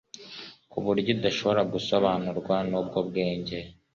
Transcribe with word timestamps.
ku 0.71 0.77
buryo 0.85 1.09
idashobora 1.15 1.61
gusobanurwa 1.73 2.55
n'ubwo 2.69 2.97
bwenge. 3.07 3.57